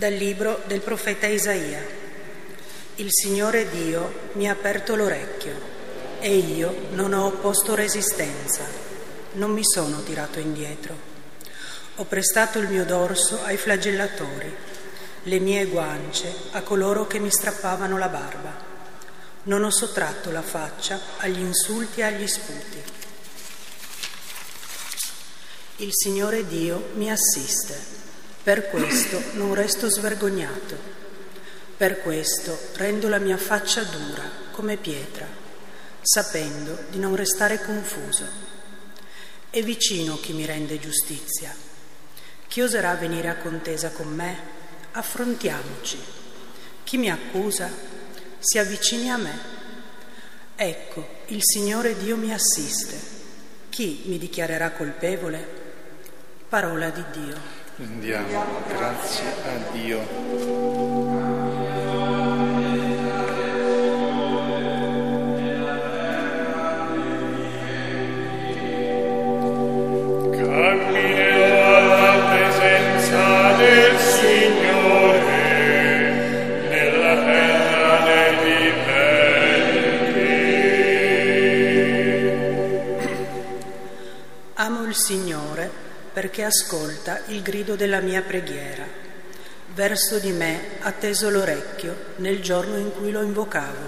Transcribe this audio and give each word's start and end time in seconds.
Dal 0.00 0.14
libro 0.14 0.62
del 0.64 0.80
profeta 0.80 1.26
Isaia. 1.26 1.86
Il 2.94 3.08
Signore 3.10 3.68
Dio 3.68 4.30
mi 4.32 4.48
ha 4.48 4.52
aperto 4.52 4.96
l'orecchio 4.96 5.52
e 6.20 6.36
io 6.38 6.86
non 6.92 7.12
ho 7.12 7.26
opposto 7.26 7.74
resistenza, 7.74 8.62
non 9.32 9.50
mi 9.50 9.60
sono 9.62 10.02
tirato 10.02 10.38
indietro. 10.38 10.96
Ho 11.96 12.04
prestato 12.04 12.58
il 12.60 12.68
mio 12.68 12.86
dorso 12.86 13.42
ai 13.42 13.58
flagellatori, 13.58 14.56
le 15.24 15.38
mie 15.38 15.66
guance 15.66 16.34
a 16.52 16.62
coloro 16.62 17.06
che 17.06 17.18
mi 17.18 17.30
strappavano 17.30 17.98
la 17.98 18.08
barba. 18.08 18.56
Non 19.42 19.64
ho 19.64 19.70
sottratto 19.70 20.30
la 20.30 20.40
faccia 20.40 20.98
agli 21.18 21.40
insulti 21.40 22.00
e 22.00 22.04
agli 22.04 22.26
sputi. 22.26 22.82
Il 25.76 25.90
Signore 25.92 26.46
Dio 26.46 26.88
mi 26.94 27.10
assiste 27.10 27.99
per 28.42 28.68
questo 28.68 29.22
non 29.32 29.54
resto 29.54 29.88
svergognato, 29.90 30.76
per 31.76 32.00
questo 32.00 32.58
rendo 32.76 33.08
la 33.08 33.18
mia 33.18 33.36
faccia 33.36 33.82
dura 33.82 34.22
come 34.52 34.76
pietra, 34.76 35.26
sapendo 36.00 36.84
di 36.88 36.98
non 36.98 37.14
restare 37.16 37.60
confuso. 37.60 38.24
È 39.50 39.62
vicino 39.62 40.18
chi 40.20 40.32
mi 40.32 40.46
rende 40.46 40.78
giustizia. 40.78 41.54
Chi 42.46 42.62
oserà 42.62 42.94
venire 42.94 43.28
a 43.28 43.36
contesa 43.36 43.90
con 43.90 44.08
me? 44.08 44.38
Affrontiamoci. 44.92 45.98
Chi 46.82 46.96
mi 46.96 47.10
accusa? 47.10 47.70
Si 48.38 48.58
avvicini 48.58 49.10
a 49.10 49.16
me. 49.16 49.38
Ecco, 50.56 51.06
il 51.26 51.40
Signore 51.42 51.96
Dio 51.96 52.16
mi 52.16 52.32
assiste. 52.32 52.98
Chi 53.68 54.02
mi 54.06 54.18
dichiarerà 54.18 54.70
colpevole? 54.70 55.46
Parola 56.48 56.90
di 56.90 57.04
Dio. 57.12 57.59
Rendiamo 57.80 58.44
grazie 58.68 59.32
a 59.42 59.72
Dio. 59.72 60.89
Perché 86.20 86.44
ascolta 86.44 87.22
il 87.28 87.40
grido 87.40 87.76
della 87.76 88.00
mia 88.00 88.20
preghiera. 88.20 88.84
Verso 89.72 90.18
di 90.18 90.32
me 90.32 90.76
ha 90.80 90.92
teso 90.92 91.30
l'orecchio 91.30 91.96
nel 92.16 92.42
giorno 92.42 92.76
in 92.76 92.92
cui 92.92 93.10
lo 93.10 93.22
invocavo. 93.22 93.78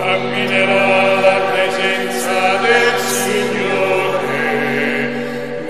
Camminerò 0.00 1.16
alla 1.16 1.48
presenza 1.52 2.56
del 2.56 3.00
Signore 3.02 4.40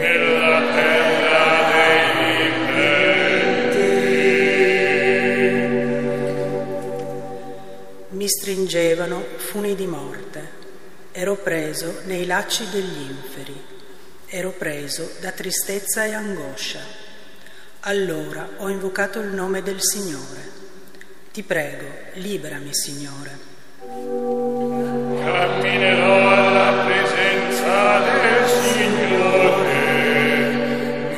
nella 0.00 0.62
terra 0.72 1.70
dei 1.74 2.50
viventi. 2.70 3.76
Mi 8.08 8.26
stringevano 8.26 9.22
funi 9.36 9.74
di 9.74 9.86
morte. 9.86 10.60
Ero 11.12 11.36
preso 11.36 12.00
nei 12.04 12.24
lacci 12.24 12.66
degli 12.70 13.02
inferi. 13.10 13.71
Ero 14.34 14.52
preso 14.52 15.12
da 15.20 15.30
tristezza 15.30 16.06
e 16.06 16.14
angoscia. 16.14 16.80
Allora 17.80 18.48
ho 18.56 18.70
invocato 18.70 19.20
il 19.20 19.28
nome 19.28 19.60
del 19.60 19.82
Signore. 19.82 20.40
Ti 21.30 21.42
prego, 21.42 21.84
liberami, 22.14 22.74
Signore. 22.74 23.38
Camminerò 25.22 26.30
alla 26.30 26.82
presenza 26.82 27.98
del 27.98 28.48
Signore 28.48 29.80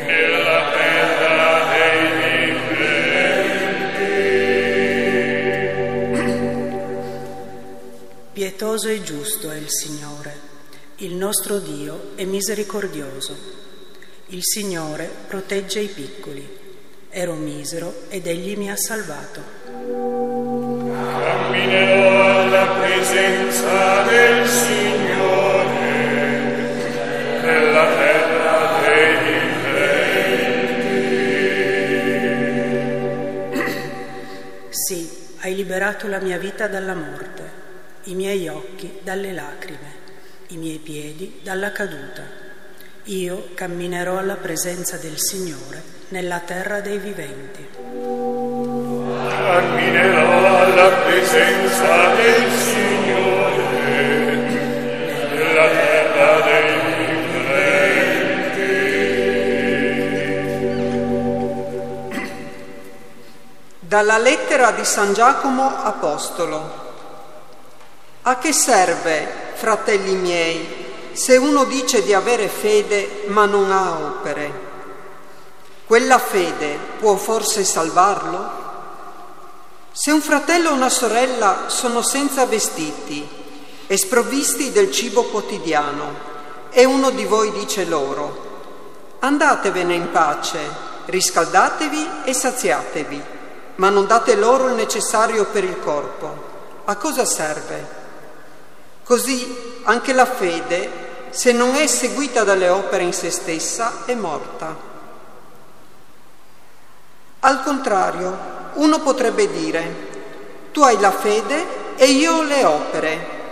nella 0.04 0.72
terra 0.72 1.70
dei 1.70 2.00
viventi. 2.66 3.12
Pietoso 8.32 8.88
e 8.88 9.00
giusto 9.04 9.53
è 9.53 9.56
il 9.56 9.70
Signore, 9.70 10.44
il 10.99 11.15
nostro 11.15 11.59
Dio 11.59 12.12
è 12.15 12.25
misericordioso. 12.25 13.37
Il 14.27 14.44
Signore 14.44 15.10
protegge 15.27 15.81
i 15.81 15.88
piccoli. 15.88 16.62
Ero 17.10 17.34
misero 17.34 18.03
ed 18.09 18.28
Egli 18.28 18.56
mi 18.56 18.71
ha 18.71 18.77
salvato. 18.77 19.43
Camminerò 20.93 22.43
alla 22.43 22.66
presenza 22.78 24.04
del 24.04 24.47
Signore 24.47 25.72
nella 27.43 27.87
terra 27.97 28.81
dei 28.87 29.16
viventi. 29.65 30.22
Sì, 34.71 35.10
hai 35.41 35.56
liberato 35.56 36.06
la 36.06 36.21
mia 36.21 36.38
vita 36.38 36.69
dalla 36.69 36.94
morte, 36.94 37.50
i 38.04 38.15
miei 38.15 38.47
occhi 38.49 39.00
dalle 39.03 39.33
lacrime, 39.33 40.03
i 40.49 40.56
miei 40.56 40.78
piedi 40.78 41.41
dalla 41.43 41.72
caduta. 41.72 42.22
Io 43.05 43.50
camminerò 43.55 44.19
alla 44.19 44.37
presenza 44.37 44.97
del 44.97 45.19
Signore 45.19 45.82
nella 46.09 46.41
terra 46.41 46.81
dei 46.81 46.99
viventi. 46.99 47.69
Camminerò 49.28 50.62
alla 50.62 50.88
presenza 51.04 52.15
del 52.15 52.50
Signore 52.53 53.62
nella 55.34 55.69
terra 55.69 56.41
dei 56.41 56.81
viventi. 56.97 57.33
Dalla 63.81 64.19
lettera 64.19 64.71
di 64.71 64.84
San 64.84 65.12
Giacomo 65.12 65.66
Apostolo. 65.83 66.83
A 68.22 68.38
che 68.38 68.53
serve, 68.54 69.44
fratelli 69.54 70.15
miei, 70.15 70.84
se 71.12 71.37
uno 71.37 71.65
dice 71.65 72.03
di 72.03 72.12
avere 72.12 72.48
fede 72.48 73.25
ma 73.26 73.47
non 73.47 73.70
ha 73.70 73.92
opere? 73.92 74.53
Quella 75.87 76.19
fede 76.19 76.78
può 76.98 77.15
forse 77.16 77.62
salvarlo? 77.62 78.62
Se 79.92 80.10
un 80.10 80.20
fratello 80.20 80.70
o 80.70 80.75
una 80.75 80.88
sorella 80.88 81.65
sono 81.69 82.03
senza 82.03 82.47
vestiti 82.47 83.26
e 83.87 83.97
sprovvisti 83.97 84.72
del 84.72 84.91
cibo 84.91 85.25
quotidiano 85.25 86.32
e 86.71 86.84
uno 86.84 87.10
di 87.10 87.25
voi 87.25 87.53
dice 87.53 87.84
loro, 87.84 89.16
andatevene 89.21 89.94
in 89.94 90.10
pace, 90.10 90.59
riscaldatevi 91.04 92.09
e 92.25 92.32
saziatevi, 92.32 93.22
ma 93.76 93.88
non 93.88 94.06
date 94.06 94.34
loro 94.34 94.69
il 94.69 94.75
necessario 94.75 95.44
per 95.44 95.62
il 95.62 95.78
corpo, 95.78 96.53
a 96.86 96.97
cosa 96.97 97.25
serve? 97.25 98.03
Così 99.04 99.81
anche 99.84 100.12
la 100.12 100.25
fede, 100.25 100.91
se 101.31 101.53
non 101.53 101.75
è 101.75 101.87
seguita 101.87 102.42
dalle 102.42 102.69
opere 102.69 103.03
in 103.03 103.12
se 103.12 103.31
stessa, 103.31 104.04
è 104.06 104.15
morta. 104.15 104.92
Al 107.41 107.62
contrario, 107.62 108.37
uno 108.75 109.00
potrebbe 109.00 109.50
dire, 109.50 110.12
tu 110.72 110.81
hai 110.81 110.98
la 110.98 111.10
fede 111.10 111.83
e 111.97 112.06
io 112.06 112.42
le 112.42 112.65
opere. 112.65 113.42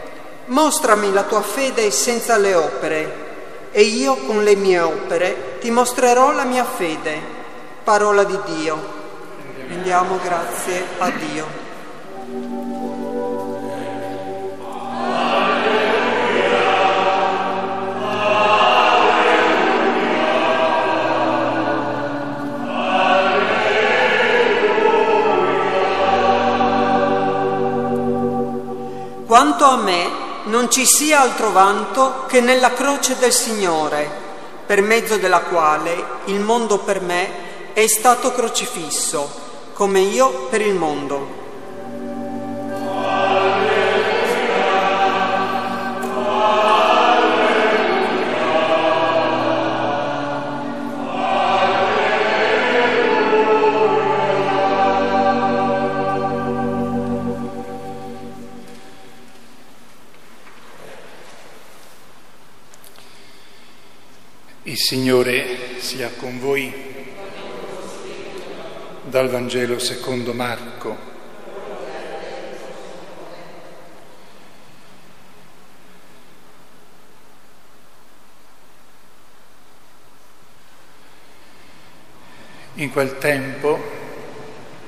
Mostrami 0.47 1.13
la 1.13 1.25
tua 1.25 1.43
fede 1.43 1.91
senza 1.91 2.37
le 2.37 2.55
opere 2.55 3.31
e 3.71 3.83
io 3.83 4.17
con 4.17 4.43
le 4.43 4.57
mie 4.57 4.81
opere 4.81 5.59
ti 5.61 5.71
mostrerò 5.71 6.33
la 6.33 6.45
mia 6.45 6.65
fede. 6.65 7.21
Parola 7.85 8.25
di 8.25 8.39
Dio. 8.47 9.01
Rendiamo 9.69 10.19
grazie 10.23 10.85
a 10.99 11.11
Dio. 11.11 12.92
Quanto 29.33 29.65
a 29.65 29.77
me, 29.77 30.11
non 30.45 30.71
ci 30.71 30.85
sia 30.85 31.23
altro 31.23 31.53
vanto 31.53 32.27
che 32.27 32.43
nella 32.43 32.75
croce 32.75 33.17
del 33.17 33.33
Signore, 33.33 34.07
per 34.67 34.83
mezzo 34.83 35.17
della 35.17 35.41
quale 35.41 36.05
il 36.27 36.39
mondo 36.39 36.77
per 36.81 37.01
me 37.01 37.73
è 37.73 37.87
stato 37.87 38.31
crocifisso, 38.33 39.27
come 39.73 40.01
io 40.01 40.49
per 40.51 40.61
il 40.61 40.75
mondo. 40.75 41.42
Signore 64.83 65.79
sia 65.79 66.11
con 66.17 66.41
voi. 66.41 66.75
Dal 69.05 69.29
Vangelo 69.29 69.79
secondo 69.79 70.33
Marco. 70.33 70.97
In 82.75 82.91
quel 82.91 83.19
tempo 83.19 83.81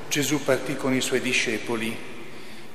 Gesù 0.08 0.43
partì 0.43 0.75
con 0.75 0.93
i 0.93 1.00
suoi 1.00 1.20
discepoli 1.20 1.97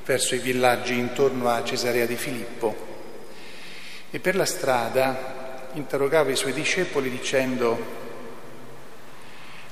verso 0.06 0.36
i 0.36 0.40
villaggi 0.40 0.98
intorno 0.98 1.50
a 1.50 1.66
Cesarea 1.66 2.06
di 2.06 2.16
Filippo 2.16 2.88
e 4.10 4.20
per 4.22 4.38
la 4.38 4.46
strada 4.46 5.39
interrogava 5.74 6.32
i 6.32 6.36
suoi 6.36 6.54
discepoli 6.54 7.10
dicendo, 7.10 7.78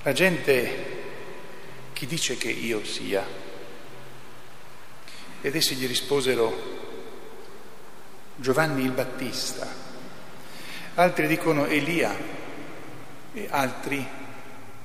la 0.04 0.14
gente 0.14 0.96
chi 1.94 2.06
dice 2.06 2.38
che 2.38 2.50
io 2.50 2.86
sia? 2.86 3.26
Ed 5.42 5.56
essi 5.56 5.76
gli 5.76 5.88
risposero, 5.88 6.76
Giovanni 8.36 8.84
il 8.84 8.92
Battista, 8.92 9.68
altri 10.96 11.28
dicono 11.28 11.66
Elia 11.66 12.16
e 13.34 13.48
altri 13.50 14.06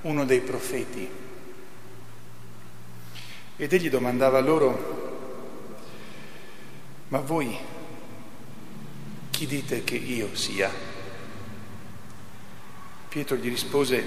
uno 0.03 0.25
dei 0.25 0.41
profeti. 0.41 1.09
Ed 3.57 3.73
egli 3.73 3.91
domandava 3.91 4.41
loro, 4.41 5.11
ma 7.09 7.21
voi 7.21 7.57
chi 9.31 9.47
dite 9.47 9.85
che 9.85 9.97
io 9.97 10.35
sia? 10.35 10.92
Pietro 13.13 13.37
gli 13.37 13.51
rispose, 13.51 14.03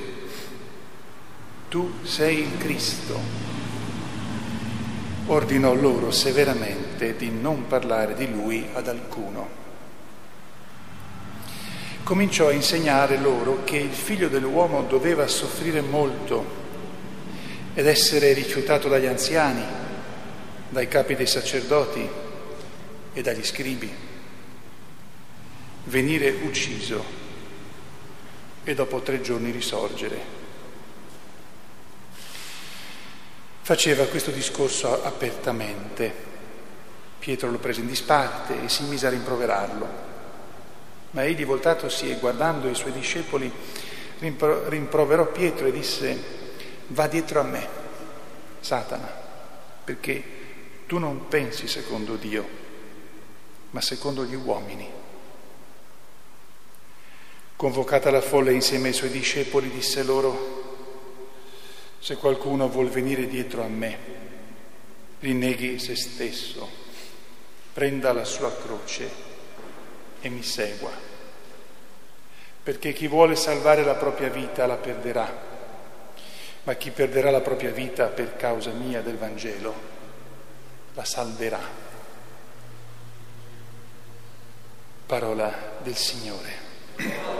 tu 1.69 1.93
sei 2.01 2.39
il 2.39 2.57
Cristo. 2.57 3.19
Ordinò 5.27 5.75
loro 5.75 6.09
severamente 6.09 7.15
di 7.15 7.29
non 7.29 7.67
parlare 7.67 8.15
di 8.15 8.27
lui 8.27 8.67
ad 8.73 8.87
alcuno. 8.87 9.47
Cominciò 12.01 12.47
a 12.47 12.53
insegnare 12.53 13.19
loro 13.19 13.63
che 13.63 13.77
il 13.77 13.93
figlio 13.93 14.27
dell'uomo 14.27 14.81
doveva 14.89 15.27
soffrire 15.27 15.81
molto 15.81 16.43
ed 17.75 17.85
essere 17.85 18.33
rifiutato 18.33 18.87
dagli 18.87 19.05
anziani, 19.05 19.63
dai 20.67 20.87
capi 20.87 21.13
dei 21.13 21.27
sacerdoti 21.27 22.09
e 23.13 23.21
dagli 23.21 23.43
scribi, 23.43 23.93
venire 25.83 26.39
ucciso 26.43 27.24
e 28.65 28.73
dopo 28.73 28.99
tre 28.99 29.21
giorni 29.21 29.51
risorgere. 29.51 30.43
Faceva 33.61 34.05
questo 34.05 34.31
discorso 34.31 35.03
apertamente. 35.03 36.13
Pietro 37.19 37.49
lo 37.49 37.59
prese 37.59 37.79
in 37.79 37.87
disparte 37.87 38.63
e 38.63 38.69
si 38.69 38.83
mise 38.83 39.07
a 39.07 39.11
rimproverarlo. 39.11 39.87
Ma 41.11 41.23
egli, 41.23 41.45
voltatosi 41.45 42.09
e 42.09 42.19
guardando 42.19 42.67
i 42.67 42.75
suoi 42.75 42.91
discepoli, 42.91 43.51
rimpro- 44.19 44.67
rimproverò 44.67 45.27
Pietro 45.27 45.67
e 45.67 45.71
disse, 45.71 46.23
va 46.87 47.07
dietro 47.07 47.39
a 47.39 47.43
me, 47.43 47.67
Satana, 48.59 49.09
perché 49.83 50.23
tu 50.87 50.97
non 50.97 51.27
pensi 51.27 51.67
secondo 51.67 52.15
Dio, 52.15 52.47
ma 53.71 53.81
secondo 53.81 54.25
gli 54.25 54.35
uomini. 54.35 55.03
Convocata 57.55 58.11
la 58.11 58.19
folla 58.21 58.51
insieme 58.51 58.89
ai 58.89 58.93
suoi 58.93 59.09
discepoli, 59.09 59.69
disse 59.69 60.03
loro, 60.03 60.63
se 61.99 62.17
qualcuno 62.17 62.67
vuol 62.67 62.89
venire 62.89 63.27
dietro 63.27 63.63
a 63.63 63.67
me, 63.67 63.97
rinneghi 65.19 65.79
se 65.79 65.95
stesso, 65.95 66.69
prenda 67.71 68.11
la 68.11 68.25
sua 68.25 68.53
croce 68.53 69.09
e 70.19 70.29
mi 70.29 70.43
segua. 70.43 70.91
Perché 72.61 72.91
chi 72.91 73.07
vuole 73.07 73.37
salvare 73.37 73.85
la 73.85 73.95
propria 73.95 74.29
vita 74.29 74.65
la 74.65 74.75
perderà, 74.75 75.53
ma 76.63 76.73
chi 76.73 76.91
perderà 76.91 77.31
la 77.31 77.41
propria 77.41 77.71
vita 77.71 78.07
per 78.07 78.35
causa 78.35 78.71
mia 78.71 79.01
del 79.01 79.17
Vangelo 79.17 79.73
la 80.93 81.05
salverà. 81.05 81.61
Parola 85.05 85.77
del 85.81 85.95
Signore. 85.95 87.34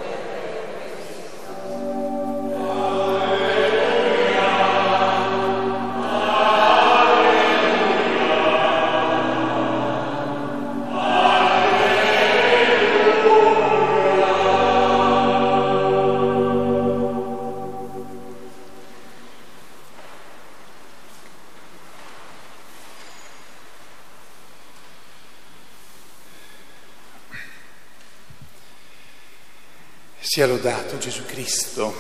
Sia 30.36 30.48
lodato 30.48 30.98
Gesù 30.98 31.24
Cristo. 31.26 31.96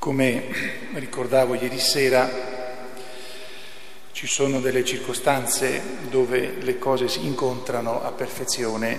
Come 0.00 0.48
ricordavo 0.94 1.54
ieri 1.54 1.78
sera, 1.78 2.28
ci 4.10 4.26
sono 4.26 4.58
delle 4.58 4.84
circostanze 4.84 5.80
dove 6.10 6.56
le 6.58 6.76
cose 6.80 7.06
si 7.06 7.24
incontrano 7.24 8.02
a 8.02 8.10
perfezione 8.10 8.98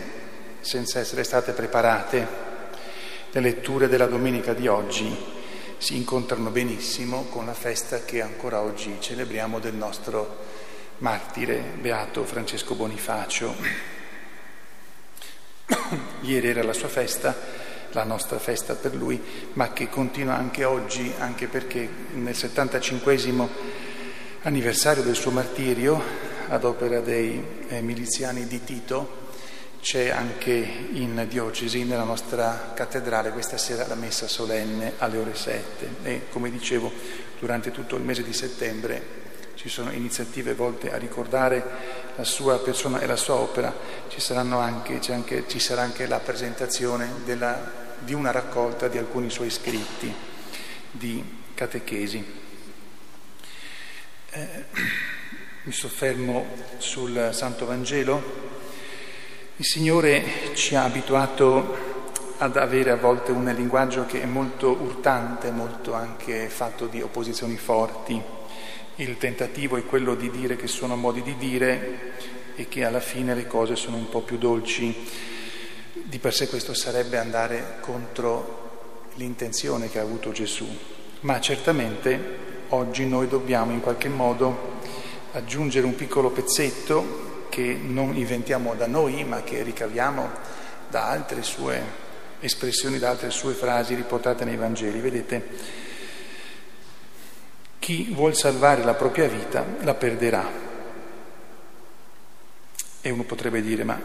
senza 0.61 1.01
essere 1.01 1.25
state 1.25 1.51
preparate. 1.51 2.25
Le 3.29 3.41
letture 3.41 3.89
della 3.89 4.07
domenica 4.07 4.53
di 4.53 4.69
oggi 4.69 5.13
si 5.77 5.97
incontrano 5.97 6.51
benissimo 6.51 7.23
con 7.23 7.45
la 7.45 7.53
festa 7.53 8.05
che 8.05 8.21
ancora 8.21 8.61
oggi 8.61 8.95
celebriamo 8.97 9.59
del 9.59 9.73
nostro 9.73 10.37
martire 10.99 11.61
beato 11.81 12.23
Francesco 12.23 12.75
Bonifacio. 12.75 13.92
Ieri 16.21 16.49
era 16.49 16.63
la 16.63 16.73
sua 16.73 16.87
festa, 16.87 17.35
la 17.91 18.03
nostra 18.03 18.39
festa 18.39 18.75
per 18.75 18.95
lui, 18.95 19.21
ma 19.53 19.71
che 19.73 19.89
continua 19.89 20.35
anche 20.35 20.63
oggi, 20.63 21.11
anche 21.19 21.47
perché 21.47 21.87
nel 22.13 22.35
75 22.35 23.19
anniversario 24.41 25.03
del 25.03 25.15
suo 25.15 25.31
martirio, 25.31 26.31
ad 26.47 26.63
opera 26.63 26.99
dei 26.99 27.43
eh, 27.67 27.81
miliziani 27.81 28.47
di 28.47 28.63
Tito, 28.63 29.21
c'è 29.81 30.09
anche 30.09 30.51
in 30.51 31.25
diocesi, 31.27 31.83
nella 31.83 32.03
nostra 32.03 32.71
cattedrale, 32.73 33.31
questa 33.31 33.57
sera 33.57 33.85
la 33.87 33.95
messa 33.95 34.27
solenne 34.27 34.93
alle 34.99 35.17
ore 35.17 35.35
7 35.35 35.89
e 36.03 36.21
come 36.29 36.49
dicevo 36.49 36.89
durante 37.37 37.71
tutto 37.71 37.97
il 37.97 38.03
mese 38.03 38.23
di 38.23 38.31
settembre 38.31 39.21
ci 39.55 39.69
sono 39.69 39.91
iniziative 39.91 40.53
volte 40.53 40.91
a 40.91 40.97
ricordare 40.97 41.63
la 42.15 42.23
sua 42.23 42.59
persona 42.59 42.99
e 42.99 43.07
la 43.07 43.15
sua 43.15 43.35
opera, 43.35 43.73
ci, 44.07 44.21
anche, 44.33 44.99
anche, 45.11 45.45
ci 45.47 45.59
sarà 45.59 45.81
anche 45.81 46.05
la 46.05 46.19
presentazione 46.19 47.09
della, 47.25 47.71
di 47.99 48.13
una 48.13 48.31
raccolta 48.31 48.87
di 48.87 48.97
alcuni 48.97 49.29
suoi 49.29 49.49
scritti 49.49 50.13
di 50.91 51.23
catechesi. 51.53 52.41
Eh, 54.29 54.65
mi 55.63 55.71
soffermo 55.71 56.45
sul 56.77 57.29
Santo 57.31 57.65
Vangelo. 57.65 58.51
Il 59.55 59.65
Signore 59.65 60.51
ci 60.55 60.75
ha 60.75 60.83
abituato 60.83 61.91
ad 62.37 62.57
avere 62.57 62.91
a 62.91 62.95
volte 62.95 63.31
un 63.31 63.45
linguaggio 63.55 64.05
che 64.05 64.21
è 64.21 64.25
molto 64.25 64.71
urtante, 64.71 65.51
molto 65.51 65.93
anche 65.93 66.49
fatto 66.49 66.87
di 66.87 67.01
opposizioni 67.01 67.55
forti 67.55 68.21
il 68.97 69.17
tentativo 69.17 69.77
è 69.77 69.85
quello 69.85 70.13
di 70.13 70.29
dire 70.29 70.55
che 70.55 70.67
sono 70.67 70.95
modi 70.95 71.23
di 71.23 71.35
dire 71.37 72.11
e 72.55 72.67
che 72.67 72.85
alla 72.85 72.99
fine 72.99 73.33
le 73.33 73.47
cose 73.47 73.75
sono 73.75 73.97
un 73.97 74.07
po' 74.09 74.21
più 74.21 74.37
dolci. 74.37 75.09
Di 75.93 76.19
per 76.19 76.33
sé 76.33 76.47
questo 76.47 76.75
sarebbe 76.75 77.17
andare 77.17 77.77
contro 77.79 79.09
l'intenzione 79.15 79.89
che 79.89 79.99
ha 79.99 80.03
avuto 80.03 80.31
Gesù, 80.31 80.67
ma 81.21 81.39
certamente 81.39 82.41
oggi 82.69 83.07
noi 83.07 83.27
dobbiamo 83.27 83.71
in 83.71 83.81
qualche 83.81 84.09
modo 84.09 84.81
aggiungere 85.31 85.85
un 85.85 85.95
piccolo 85.95 86.29
pezzetto 86.29 87.31
che 87.49 87.79
non 87.81 88.15
inventiamo 88.15 88.75
da 88.75 88.87
noi, 88.87 89.23
ma 89.23 89.41
che 89.41 89.63
ricaviamo 89.63 90.29
da 90.89 91.09
altre 91.09 91.41
sue 91.41 91.81
espressioni, 92.39 92.99
da 92.99 93.09
altre 93.09 93.31
sue 93.31 93.53
frasi 93.53 93.95
riportate 93.95 94.45
nei 94.45 94.55
Vangeli. 94.55 94.99
Vedete, 94.99 95.47
chi 97.83 98.13
vuol 98.13 98.33
salvare 98.33 98.81
la 98.81 98.93
propria 98.93 99.27
vita 99.27 99.65
la 99.81 99.93
perderà. 99.93 100.49
E 103.01 103.09
uno 103.09 103.23
potrebbe 103.23 103.61
dire, 103.61 103.83
ma 103.83 103.99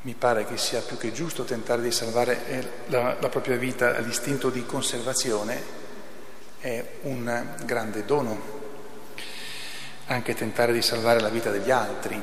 mi 0.00 0.14
pare 0.14 0.46
che 0.46 0.56
sia 0.56 0.80
più 0.80 0.96
che 0.96 1.12
giusto 1.12 1.44
tentare 1.44 1.82
di 1.82 1.90
salvare 1.90 2.46
eh, 2.46 2.68
la, 2.86 3.18
la 3.20 3.28
propria 3.28 3.56
vita, 3.56 3.98
l'istinto 3.98 4.48
di 4.48 4.64
conservazione 4.64 5.62
è 6.60 6.82
un 7.02 7.54
grande 7.66 8.06
dono, 8.06 8.40
anche 10.06 10.34
tentare 10.34 10.72
di 10.72 10.80
salvare 10.80 11.20
la 11.20 11.28
vita 11.28 11.50
degli 11.50 11.70
altri. 11.70 12.18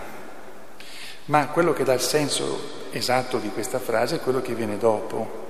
Ma 1.25 1.47
quello 1.49 1.71
che 1.71 1.83
dà 1.83 1.93
il 1.93 2.01
senso 2.01 2.87
esatto 2.89 3.37
di 3.37 3.49
questa 3.49 3.77
frase 3.77 4.15
è 4.15 4.21
quello 4.21 4.41
che 4.41 4.55
viene 4.55 4.79
dopo. 4.79 5.48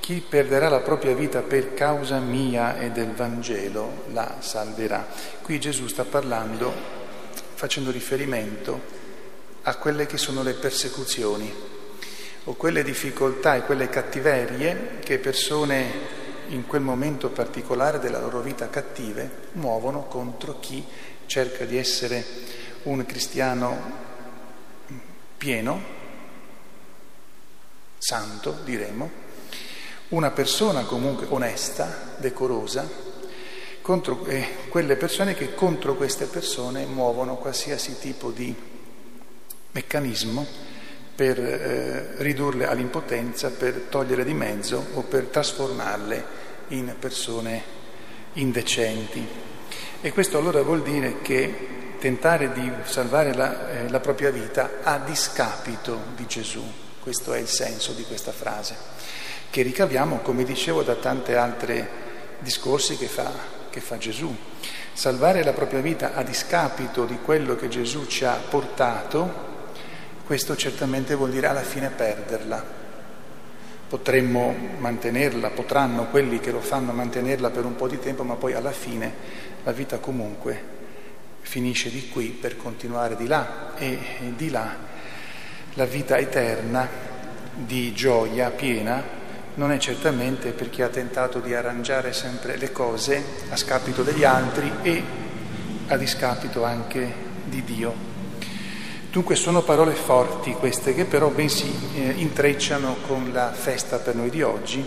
Chi 0.00 0.24
perderà 0.26 0.68
la 0.68 0.80
propria 0.80 1.14
vita 1.14 1.42
per 1.42 1.74
causa 1.74 2.18
mia 2.18 2.78
e 2.78 2.90
del 2.90 3.12
Vangelo 3.12 4.04
la 4.12 4.36
salverà. 4.40 5.06
Qui 5.42 5.60
Gesù 5.60 5.86
sta 5.86 6.04
parlando, 6.04 6.72
facendo 7.54 7.90
riferimento 7.90 8.80
a 9.62 9.76
quelle 9.76 10.06
che 10.06 10.16
sono 10.16 10.42
le 10.42 10.54
persecuzioni 10.54 11.54
o 12.44 12.54
quelle 12.54 12.82
difficoltà 12.82 13.54
e 13.56 13.62
quelle 13.62 13.88
cattiverie 13.88 14.98
che 15.04 15.18
persone 15.18 16.18
in 16.48 16.66
quel 16.66 16.80
momento 16.80 17.28
particolare 17.28 17.98
della 17.98 18.18
loro 18.18 18.40
vita 18.40 18.68
cattive 18.68 19.48
muovono 19.52 20.06
contro 20.06 20.58
chi 20.58 20.84
cerca 21.26 21.64
di 21.64 21.76
essere 21.76 22.24
un 22.84 23.04
cristiano 23.04 24.08
pieno, 25.36 25.80
santo 27.98 28.58
diremo, 28.64 29.10
una 30.10 30.30
persona 30.30 30.82
comunque 30.82 31.26
onesta, 31.28 32.14
decorosa, 32.16 32.88
contro 33.80 34.24
eh, 34.26 34.46
quelle 34.68 34.96
persone 34.96 35.34
che 35.34 35.54
contro 35.54 35.94
queste 35.94 36.26
persone 36.26 36.84
muovono 36.84 37.36
qualsiasi 37.36 37.98
tipo 37.98 38.30
di 38.30 38.54
meccanismo 39.72 40.46
per 41.14 41.38
eh, 41.38 42.22
ridurle 42.22 42.66
all'impotenza, 42.66 43.50
per 43.50 43.86
togliere 43.88 44.24
di 44.24 44.34
mezzo 44.34 44.84
o 44.94 45.02
per 45.02 45.24
trasformarle 45.26 46.24
in 46.68 46.94
persone 46.98 47.62
indecenti. 48.34 49.26
E 50.00 50.12
questo 50.12 50.38
allora 50.38 50.62
vuol 50.62 50.82
dire 50.82 51.20
che 51.20 51.78
tentare 51.98 52.52
di 52.52 52.70
salvare 52.84 53.34
la, 53.34 53.70
eh, 53.70 53.88
la 53.90 54.00
propria 54.00 54.30
vita 54.30 54.78
a 54.82 54.98
discapito 54.98 55.98
di 56.16 56.26
Gesù, 56.26 56.64
questo 57.00 57.32
è 57.34 57.38
il 57.38 57.48
senso 57.48 57.92
di 57.92 58.02
questa 58.04 58.32
frase, 58.32 58.74
che 59.50 59.62
ricaviamo, 59.62 60.18
come 60.18 60.44
dicevo, 60.44 60.82
da 60.82 60.94
tanti 60.94 61.32
altri 61.32 61.84
discorsi 62.38 62.96
che 62.96 63.06
fa, 63.06 63.30
che 63.68 63.80
fa 63.80 63.98
Gesù. 63.98 64.34
Salvare 64.92 65.42
la 65.42 65.52
propria 65.52 65.80
vita 65.80 66.14
a 66.14 66.22
discapito 66.22 67.04
di 67.04 67.18
quello 67.22 67.56
che 67.56 67.68
Gesù 67.68 68.06
ci 68.06 68.24
ha 68.24 68.34
portato, 68.48 69.48
questo 70.24 70.56
certamente 70.56 71.14
vuol 71.14 71.30
dire 71.30 71.48
alla 71.48 71.62
fine 71.62 71.90
perderla. 71.90 72.78
Potremmo 73.88 74.54
mantenerla, 74.78 75.50
potranno 75.50 76.06
quelli 76.06 76.38
che 76.38 76.52
lo 76.52 76.60
fanno 76.60 76.92
mantenerla 76.92 77.50
per 77.50 77.64
un 77.64 77.74
po' 77.74 77.88
di 77.88 77.98
tempo, 77.98 78.22
ma 78.22 78.34
poi 78.36 78.54
alla 78.54 78.70
fine 78.70 79.12
la 79.64 79.72
vita 79.72 79.98
comunque 79.98 80.78
finisce 81.40 81.90
di 81.90 82.08
qui 82.08 82.28
per 82.28 82.56
continuare 82.56 83.16
di 83.16 83.26
là 83.26 83.74
e 83.76 83.98
di 84.36 84.50
là 84.50 84.76
la 85.74 85.84
vita 85.84 86.18
eterna 86.18 86.88
di 87.54 87.92
gioia 87.92 88.50
piena 88.50 89.18
non 89.60 89.72
è 89.72 89.76
certamente 89.76 90.52
per 90.52 90.70
chi 90.70 90.80
ha 90.80 90.88
tentato 90.88 91.38
di 91.38 91.52
arrangiare 91.52 92.14
sempre 92.14 92.56
le 92.56 92.72
cose 92.72 93.22
a 93.50 93.56
scapito 93.56 94.02
degli 94.02 94.24
altri 94.24 94.72
e 94.80 95.02
a 95.88 95.98
discapito 95.98 96.64
anche 96.64 97.12
di 97.44 97.62
Dio. 97.62 97.94
Dunque 99.10 99.34
sono 99.34 99.60
parole 99.60 99.92
forti 99.92 100.52
queste 100.52 100.94
che 100.94 101.04
però 101.04 101.28
ben 101.28 101.50
si 101.50 101.70
eh, 101.94 102.14
intrecciano 102.16 102.96
con 103.06 103.32
la 103.34 103.52
festa 103.52 103.98
per 103.98 104.14
noi 104.14 104.30
di 104.30 104.40
oggi 104.40 104.82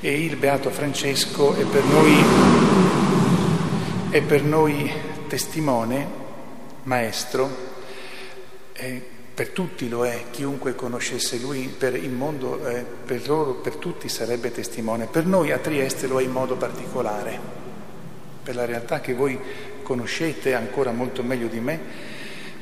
e 0.00 0.24
il 0.24 0.36
Beato 0.36 0.70
Francesco 0.70 1.56
è 1.56 1.64
per 1.64 1.82
noi, 1.82 2.24
è 4.10 4.22
per 4.22 4.44
noi 4.44 4.92
testimone, 5.26 6.06
maestro, 6.84 7.50
eh, 8.74 9.16
per 9.38 9.50
tutti 9.50 9.88
lo 9.88 10.04
è, 10.04 10.24
chiunque 10.32 10.74
conoscesse 10.74 11.38
lui 11.38 11.68
per 11.68 11.94
il 11.94 12.10
mondo, 12.10 12.66
eh, 12.66 12.82
per 12.82 13.24
loro, 13.28 13.54
per 13.54 13.76
tutti 13.76 14.08
sarebbe 14.08 14.50
testimone, 14.50 15.06
per 15.06 15.26
noi 15.26 15.52
a 15.52 15.58
Trieste 15.58 16.08
lo 16.08 16.18
è 16.18 16.24
in 16.24 16.32
modo 16.32 16.56
particolare, 16.56 17.38
per 18.42 18.56
la 18.56 18.64
realtà 18.64 19.00
che 19.00 19.14
voi 19.14 19.38
conoscete 19.84 20.54
ancora 20.54 20.90
molto 20.90 21.22
meglio 21.22 21.46
di 21.46 21.60
me 21.60 21.78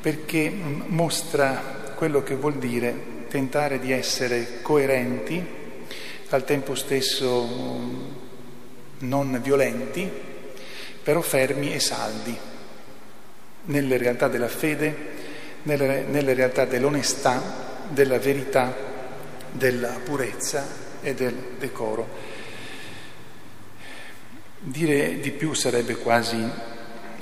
perché 0.02 0.50
mostra 0.50 1.94
quello 1.96 2.22
che 2.22 2.34
vuol 2.34 2.56
dire 2.56 2.94
tentare 3.30 3.78
di 3.78 3.90
essere 3.90 4.60
coerenti, 4.60 5.42
al 6.28 6.44
tempo 6.44 6.74
stesso 6.74 7.42
mm, 7.42 8.04
non 8.98 9.40
violenti, 9.42 10.06
però 11.02 11.22
fermi 11.22 11.72
e 11.72 11.80
saldi 11.80 12.36
nelle 13.64 13.96
realtà 13.96 14.28
della 14.28 14.48
fede, 14.48 15.15
nelle, 15.66 16.02
nelle 16.02 16.34
realtà 16.34 16.64
dell'onestà, 16.64 17.84
della 17.88 18.18
verità, 18.18 18.74
della 19.52 20.00
purezza 20.02 20.66
e 21.00 21.14
del 21.14 21.34
decoro. 21.58 22.08
Dire 24.58 25.20
di 25.20 25.30
più 25.30 25.54
sarebbe 25.54 25.96
quasi 25.96 26.44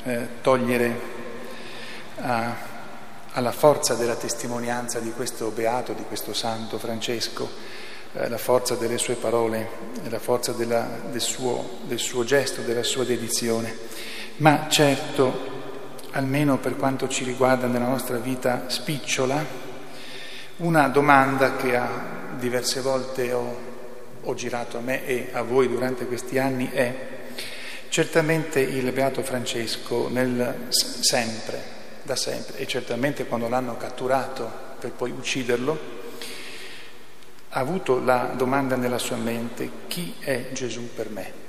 eh, 0.05 0.27
togliere 0.41 1.13
a 2.21 2.73
alla 3.35 3.53
forza 3.53 3.95
della 3.95 4.15
testimonianza 4.15 5.01
di 5.01 5.11
questo 5.11 5.51
beato, 5.51 5.93
di 5.93 6.05
questo 6.05 6.33
santo 6.33 6.79
Francesco, 6.79 7.51
eh, 8.13 8.29
la 8.29 8.39
forza 8.39 8.77
delle 8.77 8.97
sue 8.97 9.15
parole, 9.15 9.69
la 10.09 10.21
forza 10.21 10.53
della, 10.53 11.01
del, 11.11 11.21
suo, 11.21 11.79
del 11.83 11.99
suo 11.99 12.23
gesto, 12.23 12.61
della 12.63 12.85
sua 12.85 13.05
dedizione. 13.05 13.77
Ma 14.37 14.69
certo, 14.69 15.54
almeno 16.14 16.59
per 16.59 16.76
quanto 16.76 17.09
ci 17.09 17.25
riguarda 17.25 17.66
nella 17.66 17.88
nostra 17.88 18.18
vita 18.18 18.64
spicciola, 18.68 19.44
una 20.56 20.88
domanda 20.88 21.56
che 21.56 21.76
a 21.76 21.88
diverse 22.38 22.80
volte 22.80 23.33
ho, 23.33 23.59
ho, 24.23 24.35
girato 24.35 24.78
a 24.78 24.80
me 24.80 25.04
e 25.04 25.30
a 25.33 25.42
voi 25.42 25.68
durante 25.68 26.06
questi 26.06 26.38
anni 26.38 26.71
è 26.71 27.12
certamente 27.88 28.61
il 28.61 28.90
Beato 28.92 29.23
Francesco 29.23 30.09
nel 30.09 30.66
sempre, 30.68 31.62
da 32.02 32.14
sempre 32.14 32.59
e 32.59 32.66
certamente 32.66 33.26
quando 33.26 33.49
l'hanno 33.49 33.76
catturato 33.76 34.49
per 34.78 34.92
poi 34.92 35.11
ucciderlo, 35.11 36.02
ha 37.49 37.59
avuto 37.59 38.00
la 38.00 38.33
domanda 38.37 38.76
nella 38.76 38.99
sua 38.99 39.16
mente 39.16 39.68
chi 39.88 40.14
è 40.21 40.50
Gesù 40.52 40.90
per 40.94 41.11
me? 41.11 41.42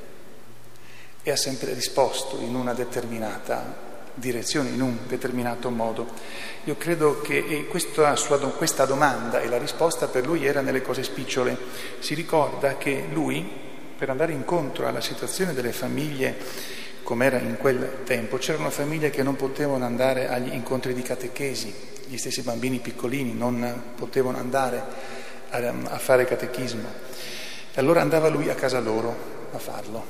E 1.22 1.32
ha 1.32 1.36
sempre 1.36 1.74
risposto 1.74 2.40
in 2.40 2.54
una 2.56 2.74
determinata 2.74 3.85
direzione, 4.16 4.70
in 4.70 4.82
un 4.82 4.98
determinato 5.08 5.70
modo. 5.70 6.08
Io 6.64 6.76
credo 6.78 7.22
che 7.22 7.68
questa, 7.70 8.16
sua, 8.16 8.38
questa 8.52 8.86
domanda 8.86 9.42
e 9.42 9.48
la 9.48 9.58
risposta 9.58 10.08
per 10.08 10.26
lui 10.26 10.46
era 10.46 10.62
nelle 10.62 10.82
cose 10.82 11.04
spicciole. 11.04 11.58
Si 12.00 12.14
ricorda 12.14 12.78
che 12.78 13.06
lui, 13.12 13.48
per 13.98 14.10
andare 14.10 14.32
incontro 14.34 14.88
alla 14.88 15.02
situazione 15.02 15.54
delle 15.54 15.72
famiglie 15.72 16.36
come 17.04 17.26
era 17.28 17.38
in 17.38 17.58
quel 17.58 18.00
tempo, 18.04 18.38
c'erano 18.38 18.72
famiglie 18.72 19.12
che 19.12 19.22
non 19.22 19.36
potevano 19.36 19.86
andare 19.86 20.28
agli 20.28 20.52
incontri 20.52 20.94
di 20.94 21.04
catechesi, 21.04 21.74
gli 22.08 22.18
stessi 22.18 22.42
bambini 22.42 22.80
piccolini 22.80 23.34
non 23.34 23.94
potevano 23.96 24.40
andare 24.40 24.84
a, 25.52 25.58
a 25.58 25.98
fare 26.00 26.26
catechismo. 26.26 26.88
Allora 27.76 28.02
andava 28.02 28.28
lui 28.28 28.50
a 28.50 28.56
casa 28.56 28.80
loro 28.80 29.16
a 29.52 29.60
farlo, 29.60 30.04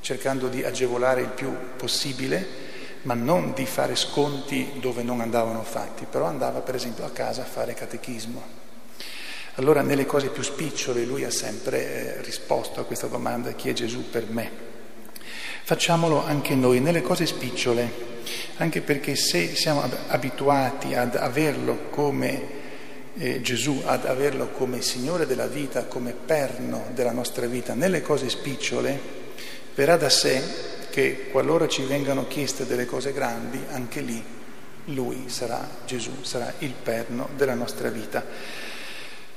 cercando 0.00 0.48
di 0.48 0.62
agevolare 0.62 1.22
il 1.22 1.28
più 1.28 1.50
possibile, 1.76 2.63
ma 3.04 3.14
non 3.14 3.52
di 3.54 3.66
fare 3.66 3.96
sconti 3.96 4.72
dove 4.80 5.02
non 5.02 5.20
andavano 5.20 5.62
fatti, 5.62 6.06
però 6.08 6.26
andava 6.26 6.60
per 6.60 6.74
esempio 6.74 7.04
a 7.04 7.10
casa 7.10 7.42
a 7.42 7.46
fare 7.46 7.74
catechismo. 7.74 8.62
Allora 9.56 9.82
nelle 9.82 10.04
cose 10.04 10.28
più 10.28 10.42
spicciole 10.42 11.04
lui 11.04 11.24
ha 11.24 11.30
sempre 11.30 12.16
eh, 12.16 12.22
risposto 12.22 12.80
a 12.80 12.84
questa 12.84 13.06
domanda 13.06 13.52
chi 13.52 13.68
è 13.68 13.72
Gesù 13.72 14.10
per 14.10 14.26
me. 14.28 14.72
Facciamolo 15.62 16.24
anche 16.24 16.54
noi 16.54 16.80
nelle 16.80 17.02
cose 17.02 17.24
spicciole, 17.24 18.12
anche 18.56 18.80
perché 18.80 19.16
se 19.16 19.54
siamo 19.54 19.82
abituati 20.08 20.94
ad 20.94 21.14
averlo 21.14 21.88
come 21.90 22.62
eh, 23.16 23.40
Gesù, 23.42 23.82
ad 23.84 24.06
averlo 24.06 24.48
come 24.48 24.82
Signore 24.82 25.26
della 25.26 25.46
vita, 25.46 25.84
come 25.84 26.12
perno 26.12 26.86
della 26.92 27.12
nostra 27.12 27.46
vita, 27.46 27.74
nelle 27.74 28.02
cose 28.02 28.28
spicciole, 28.28 28.98
verrà 29.74 29.96
da 29.96 30.08
sé 30.08 30.42
che 30.94 31.26
qualora 31.32 31.66
ci 31.66 31.82
vengano 31.82 32.28
chieste 32.28 32.66
delle 32.66 32.86
cose 32.86 33.12
grandi, 33.12 33.60
anche 33.72 34.00
lì 34.00 34.22
Lui 34.84 35.24
sarà 35.26 35.68
Gesù, 35.84 36.22
sarà 36.22 36.54
il 36.58 36.70
perno 36.70 37.30
della 37.34 37.54
nostra 37.54 37.88
vita. 37.88 38.24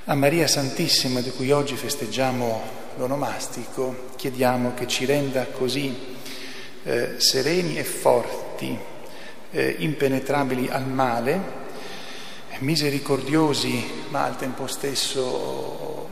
A 0.04 0.14
Maria 0.14 0.46
Santissima, 0.46 1.20
di 1.20 1.30
cui 1.30 1.50
oggi 1.50 1.74
festeggiamo 1.74 2.62
l'onomastico, 2.98 4.10
chiediamo 4.14 4.74
che 4.74 4.86
ci 4.86 5.04
renda 5.04 5.46
così 5.46 5.92
eh, 6.84 7.14
sereni 7.16 7.76
e 7.76 7.82
forti, 7.82 8.78
eh, 9.50 9.74
impenetrabili 9.78 10.68
al 10.68 10.86
male, 10.86 11.40
misericordiosi 12.60 14.04
ma 14.10 14.22
al 14.22 14.36
tempo 14.36 14.68
stesso 14.68 16.08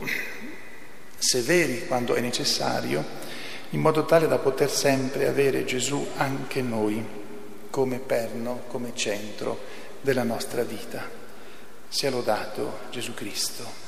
severi 1.17 1.87
quando 1.87 2.15
è 2.15 2.19
necessario, 2.19 3.26
in 3.71 3.81
modo 3.81 4.05
tale 4.05 4.27
da 4.27 4.37
poter 4.37 4.69
sempre 4.69 5.27
avere 5.27 5.65
Gesù 5.65 6.07
anche 6.17 6.61
noi 6.61 7.03
come 7.69 7.99
perno, 7.99 8.61
come 8.67 8.93
centro 8.95 9.59
della 10.01 10.23
nostra 10.23 10.63
vita. 10.63 11.03
Sia 11.87 12.09
lodato 12.09 12.79
Gesù 12.89 13.13
Cristo. 13.13 13.86